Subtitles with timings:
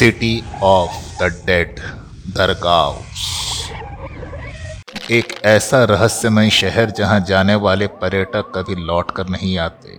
[0.00, 1.80] City of the dead
[2.36, 3.00] दरगाह
[5.14, 9.98] एक ऐसा रहस्यमय शहर जहाँ जाने वाले पर्यटक कभी लौट कर नहीं आते।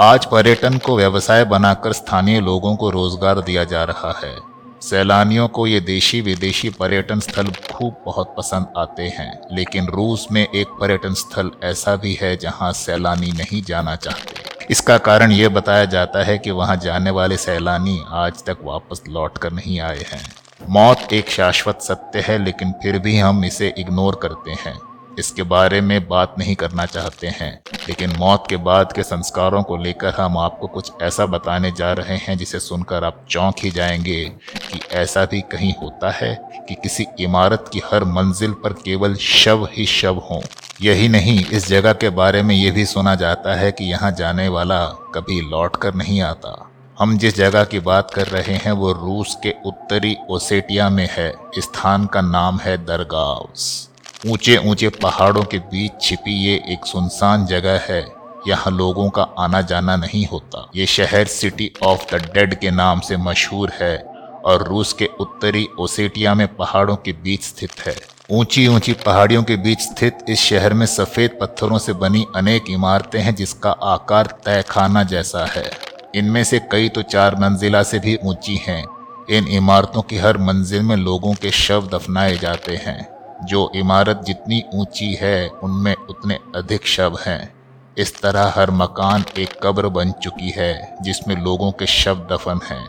[0.00, 4.34] आज पर्यटन को व्यवसाय बनाकर स्थानीय लोगों को रोज़गार दिया जा रहा है।
[4.82, 10.46] सैलानियों को ये देशी विदेशी पर्यटन स्थल खूब बहुत पसंद आते हैं, लेकिन रूस में
[10.46, 14.31] एक पर्यटन स्थल ऐसा भी है जहाँ सैलानी नहीं जाना चाहते।
[14.70, 19.38] इसका कारण ये बताया जाता है कि वहाँ जाने वाले सैलानी आज तक वापस लौट
[19.38, 20.22] कर नहीं आए हैं।
[20.68, 24.78] मौत एक शाश्वत सत्य है, लेकिन फिर भी हम इसे इग्नोर करते हैं।
[25.18, 29.76] इसके बारे में बात नहीं करना चाहते हैं, लेकिन मौत के बाद के संस्कारों को
[29.76, 34.24] लेकर हम आपको कुछ ऐसा बताने जा रहे हैं जिसे सुनकर आप चौंक ही जाएँगे
[34.72, 36.34] कि ऐसा भी कहीं होता है
[36.68, 40.40] कि किसी इमारत की हर मंजिल पर केवल शव ही शव हों।
[40.80, 44.48] यही नहीं, इस जगह के बारे में ये भी सुना जाता है कि यहाँ जाने
[44.48, 48.92] वाला कभी लौट कर नहीं आता। हम जिस जगह की बात कर रहे हैं, वो
[48.92, 53.88] रूस के उत्तरी ओसेटिया में है। स्थान का नाम है दरगाव्स।
[54.26, 58.00] ऊँचे ऊँचे पहाड़ों के बीच छिपी ये एक सुनसान जगह है।
[58.48, 63.00] यहाँ लोगों का आना जाना नहीं होता। ये शहर सिटी ऑफ़ द डेड के नाम
[63.00, 63.96] से मशहूर है
[64.44, 67.94] और रूस के उत्तरी ओसेटिया में पहाड़ों के बीच स्थित है।
[68.30, 73.20] ऊँची ऊँची पहाड़ियों के बीच स्थित इस शहर में सफ़ेद पत्थरों से बनी अनेक इमारतें
[73.20, 75.70] हैं, जिसका आकार तयखाना जैसा है।
[76.14, 78.84] इनमें से कई तो चार मंजिला से भी ऊँची हैं।
[79.30, 83.08] इन इमारतों की हर मंजिल में लोगों के शव दफनाए जाते हैं।
[83.46, 87.54] जो इमारत जितनी ऊँची है, उनमें उतने अधिक शव हैं।
[87.98, 92.88] इस तरह हर मकान एक कब्र बन चुकी है, जिसमें लोगों के शव दफन हैं।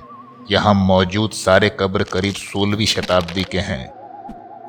[0.51, 4.02] यहाँ मौजूद सारे कब्र करीब सोलहवीं शताब्दी के हैं।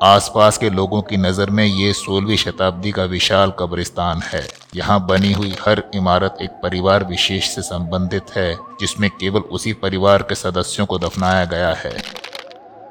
[0.03, 4.41] आसपास के लोगों की नज़र में ये सोलहवीं शताब्दी का विशाल कब्रिस्तान है।
[4.75, 10.23] यहाँ बनी हुई हर इमारत एक परिवार विशेष से संबंधित है, जिसमें केवल उसी परिवार
[10.23, 11.91] के सदस्यों को दफनाया गया है।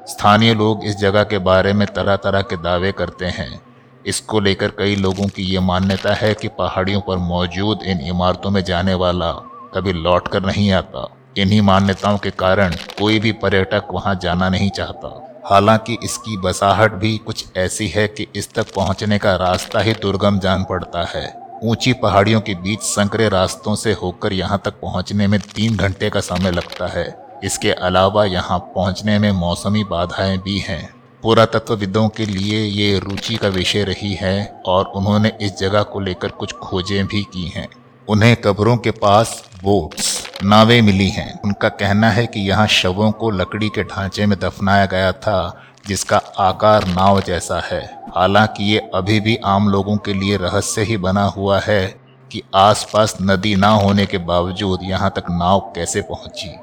[0.07, 3.61] स्थानीय लोग इस जगह के बारे में तरह तरह के दावे करते हैं।
[4.05, 8.63] इसको लेकर कई लोगों की ये मान्यता है कि पहाड़ियों पर मौजूद इन इमारतों में
[8.63, 9.31] जाने वाला
[9.75, 14.69] कभी लौट कर नहीं आता। इन्हीं मान्यताओं के कारण कोई भी पर्यटक वहाँ जाना नहीं
[14.69, 19.93] चाहता। हालाँकि इसकी बसाहट भी कुछ ऐसी है कि इस तक पहुँचने का रास्ता ही
[19.93, 21.25] दुर्गम जान पड़ता है।
[21.63, 26.19] ऊँची पहाड़ियों के बीच संकरे रास्तों से होकर यहाँ तक पहुँचने में तीन घंटे का
[26.19, 27.05] समय लगता है।
[27.43, 30.83] इसके अलावा यहाँ पहुँचने में मौसमी बाधाएँ भी हैं।
[31.23, 36.31] पुरातत्वविदों के लिए ये रुचि का विषय रही है और उन्होंने इस जगह को लेकर
[36.31, 37.67] कुछ खोजें भी की हैं।
[38.07, 43.29] उन्हें कब्रों के पास बोट्स नावें मिली हैं। उनका कहना है कि यहाँ शवों को
[43.29, 47.83] लकड़ी के ढांचे में दफनाया गया था, जिसका आकार नाव जैसा है।
[48.15, 51.85] हालाँकि ये अभी भी आम लोगों के लिए रहस्य ही बना हुआ है
[52.31, 56.55] कि आसपास नदी ना होने के बावजूद यहाँ तक नाव कैसे पहुँची।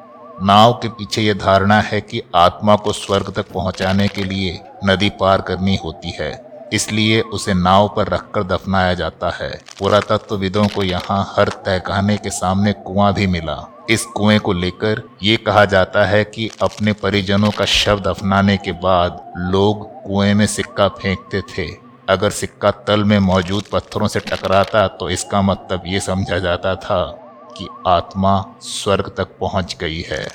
[0.43, 5.11] नाव के पीछे ये धारणा है कि आत्मा को स्वर्ग तक पहुँचाने के लिए नदी
[5.11, 6.33] पार करनी होती है।
[6.73, 12.73] इसलिए उसे नाव पर रखकर दफनाया जाता है। पुरातत्वविदों को यहाँ हर तहखाने के सामने
[12.73, 13.57] कुआँ भी मिला।
[13.91, 18.73] इस कुएँ को लेकर ये कहा जाता है कि अपने परिजनों का शव दफनाने के
[18.81, 19.21] बाद
[19.53, 21.67] लोग कुएँ में सिक्का फेंकते थे।
[22.09, 27.05] अगर सिक्का तल में मौजूद पत्थरों से टकराता तो इसका मतलब ये समझा जाता था
[27.59, 30.27] कि आत्मा स्वर्ग तक पहुँच गई है।